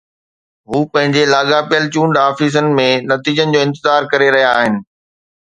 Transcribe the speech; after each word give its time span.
هو 0.69 0.77
پنهنجي 0.93 1.23
لاڳاپيل 1.33 1.83
چونڊ 1.93 2.13
آفيسن 2.29 2.65
۾ 2.81 2.87
نتيجن 3.11 3.55
جو 3.57 3.63
انتظار 3.67 4.11
ڪري 4.15 4.29
رهيا 4.37 4.51
آهن 4.63 4.81